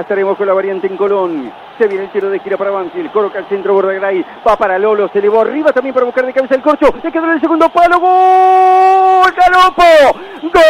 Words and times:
Estaremos 0.00 0.36
con 0.36 0.46
la 0.46 0.54
variante 0.54 0.86
en 0.86 0.96
Colón. 0.96 1.52
Se 1.76 1.86
viene 1.86 2.04
el 2.04 2.10
tiro 2.10 2.30
de 2.30 2.38
gira 2.40 2.56
para 2.56 2.70
Banfield. 2.70 3.10
Coloca 3.12 3.38
al 3.38 3.48
centro 3.48 3.74
Bordagray. 3.74 4.24
Va 4.46 4.56
para 4.56 4.78
Lolo. 4.78 5.08
Se 5.12 5.18
elevó 5.18 5.40
arriba 5.40 5.72
también 5.72 5.94
para 5.94 6.06
buscar 6.06 6.24
de 6.24 6.32
cabeza 6.32 6.54
el 6.54 6.62
corcho. 6.62 6.94
Se 7.02 7.10
quedó 7.10 7.24
en 7.24 7.32
el 7.32 7.40
segundo 7.40 7.68
palo. 7.68 7.98
¡Gol! 7.98 9.34
¡Galopo! 9.34 10.18
¡Gol! 10.42 10.62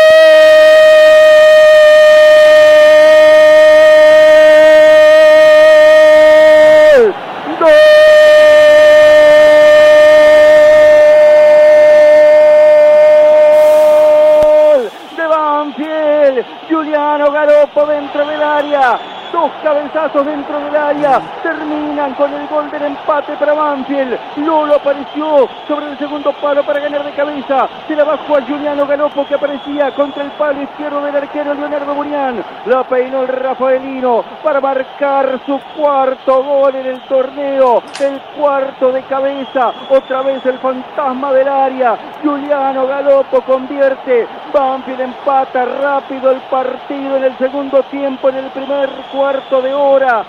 Juliano 16.69 17.31
Garopo 17.33 17.87
dentro 17.87 18.27
del 18.27 18.43
área. 18.43 19.18
Dos 19.33 19.51
cabezazos 19.63 20.25
dentro 20.25 20.59
del 20.59 20.75
área. 20.75 21.21
Terminan 21.43 22.15
con 22.15 22.33
el 22.33 22.47
gol 22.49 22.71
del 22.71 22.83
empate 22.83 23.35
para 23.35 23.53
Banfield. 23.53 24.19
Lolo 24.37 24.77
apareció 24.77 25.49
sobre 25.67 25.91
el 25.91 25.99
segundo 25.99 26.33
palo 26.33 26.65
para 26.65 26.81
ganar 26.81 27.05
de 27.05 27.13
cabeza. 27.13 27.69
Se 27.87 27.95
la 27.95 28.05
bajó 28.05 28.37
a 28.37 28.43
Juliano 28.43 28.87
Galopo 28.87 29.27
que 29.27 29.35
aparecía 29.35 29.91
contra 29.95 30.25
el 30.25 30.31
palo 30.33 30.63
izquierdo 30.63 31.03
del 31.03 31.17
arquero 31.17 31.53
Leonardo 31.53 31.95
Burián. 31.95 32.43
La 32.67 32.85
peinó 32.85 33.23
el 33.23 33.29
Rafaelino 33.29 34.25
para 34.43 34.61
marcar 34.61 35.39
su 35.45 35.61
cuarto 35.77 36.43
gol 36.43 36.75
en 36.77 36.87
el 36.87 37.01
torneo. 37.03 37.83
El 38.01 38.21
cuarto 38.39 38.93
de 38.93 39.03
cabeza. 39.03 39.73
Otra 39.91 40.23
vez 40.23 40.45
el 40.47 40.59
fantasma 40.59 41.33
del 41.33 41.49
área. 41.49 41.99
Juliano 42.23 42.87
Galopo 42.87 43.43
convierte. 43.43 44.27
Banfield 44.59 45.01
empata 45.03 45.65
rápido 45.67 46.33
el 46.33 46.41
partido 46.51 47.17
en 47.17 47.23
el 47.23 47.39
segundo 47.39 47.81
tiempo, 47.85 48.29
en 48.29 48.39
el 48.39 48.51
primer 48.51 48.91
cuarto 49.13 49.63
de 49.63 49.73
hora, 49.73 50.25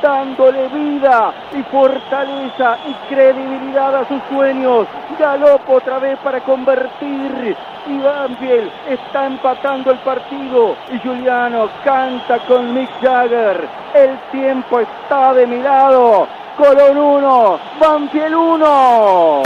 dándole 0.00 0.66
vida 0.68 1.34
y 1.52 1.62
fortaleza 1.64 2.78
y 2.86 2.94
credibilidad 3.12 3.94
a 3.94 4.08
sus 4.08 4.22
sueños. 4.30 4.86
Galopo 5.18 5.74
otra 5.74 5.98
vez 5.98 6.18
para 6.20 6.40
convertir. 6.40 7.54
Y 7.86 7.98
Banfield 7.98 8.72
está 8.88 9.26
empatando 9.26 9.90
el 9.90 9.98
partido. 9.98 10.74
Y 10.90 10.98
Juliano 10.98 11.68
canta 11.84 12.38
con 12.48 12.72
Mick 12.72 12.88
Jagger. 13.02 13.68
El 13.92 14.18
tiempo 14.32 14.80
está 14.80 15.34
de 15.34 15.46
mi 15.46 15.60
lado. 15.60 16.26
Colón 16.56 16.96
1, 16.96 17.58
Banfield 17.78 18.34
1. 18.34 19.42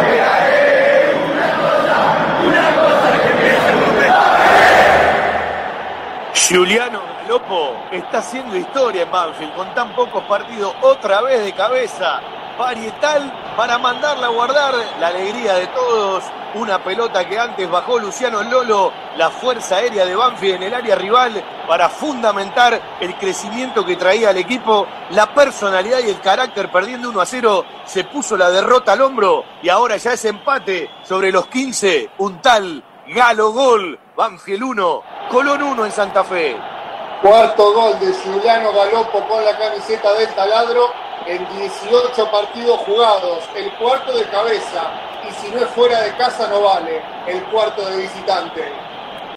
Juliano 6.50 7.00
Galopo 7.22 7.76
está 7.92 8.18
haciendo 8.18 8.56
historia 8.56 9.02
en 9.02 9.12
Banfield 9.12 9.54
con 9.54 9.72
tan 9.72 9.94
pocos 9.94 10.24
partidos, 10.24 10.74
otra 10.82 11.20
vez 11.20 11.44
de 11.44 11.52
cabeza, 11.52 12.20
varietal 12.58 13.54
para 13.56 13.78
mandarla 13.78 14.26
a 14.26 14.30
guardar. 14.30 14.74
La 14.98 15.08
alegría 15.08 15.54
de 15.54 15.68
todos. 15.68 16.24
Una 16.54 16.82
pelota 16.82 17.28
que 17.28 17.38
antes 17.38 17.70
bajó 17.70 18.00
Luciano 18.00 18.42
Lolo, 18.42 18.92
la 19.16 19.30
fuerza 19.30 19.76
aérea 19.76 20.04
de 20.04 20.16
Banfield 20.16 20.56
en 20.56 20.62
el 20.64 20.74
área 20.74 20.96
rival 20.96 21.40
para 21.68 21.88
fundamentar 21.88 22.80
el 22.98 23.14
crecimiento 23.14 23.86
que 23.86 23.94
traía 23.94 24.30
el 24.30 24.38
equipo, 24.38 24.88
la 25.10 25.32
personalidad 25.32 26.00
y 26.00 26.10
el 26.10 26.20
carácter 26.20 26.68
perdiendo 26.72 27.10
1 27.10 27.20
a 27.20 27.26
0, 27.26 27.64
se 27.84 28.02
puso 28.02 28.36
la 28.36 28.50
derrota 28.50 28.94
al 28.94 29.02
hombro 29.02 29.44
y 29.62 29.68
ahora 29.68 29.96
ya 29.98 30.14
es 30.14 30.24
empate 30.24 30.90
sobre 31.04 31.30
los 31.30 31.46
15, 31.46 32.10
un 32.18 32.42
tal 32.42 32.82
Galo 33.12 33.50
Gol, 33.50 33.98
Banfield 34.14 34.62
1, 34.62 35.02
Colón 35.32 35.60
1 35.60 35.84
en 35.84 35.90
Santa 35.90 36.22
Fe. 36.22 36.56
Cuarto 37.20 37.72
gol 37.72 37.98
de 37.98 38.12
Juliano 38.12 38.72
Galopo 38.72 39.26
con 39.26 39.44
la 39.44 39.58
camiseta 39.58 40.14
del 40.14 40.28
taladro 40.28 40.92
en 41.26 41.44
18 41.56 42.30
partidos 42.30 42.78
jugados, 42.82 43.42
el 43.56 43.72
cuarto 43.78 44.16
de 44.16 44.22
cabeza, 44.28 44.92
y 45.28 45.32
si 45.32 45.52
no 45.52 45.58
es 45.58 45.68
fuera 45.70 46.02
de 46.02 46.14
casa 46.16 46.46
no 46.46 46.62
vale, 46.62 47.02
el 47.26 47.42
cuarto 47.46 47.84
de 47.84 47.96
visitante. 47.96 48.89